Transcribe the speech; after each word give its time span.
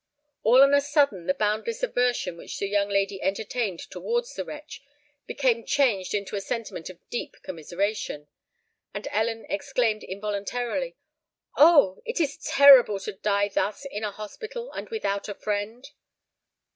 All 0.41 0.63
on 0.63 0.73
a 0.73 0.81
sudden 0.81 1.27
the 1.27 1.35
boundless 1.35 1.83
aversion 1.83 2.35
which 2.35 2.57
the 2.57 2.67
young 2.67 2.89
lady 2.89 3.21
entertained 3.21 3.77
towards 3.91 4.33
the 4.33 4.43
wretch, 4.43 4.81
became 5.27 5.63
changed 5.63 6.15
into 6.15 6.35
a 6.35 6.41
sentiment 6.41 6.89
of 6.89 7.07
deep 7.11 7.35
commiseration; 7.43 8.27
and 8.95 9.07
Ellen 9.11 9.45
exclaimed 9.47 10.01
involuntarily, 10.01 10.97
"Oh! 11.55 12.01
it 12.03 12.19
is 12.19 12.37
terrible 12.37 12.97
to 13.01 13.13
die 13.13 13.49
thus—in 13.49 14.03
a 14.03 14.09
hospital—and 14.09 14.89
without 14.89 15.29
a 15.29 15.35
friend!" 15.35 15.87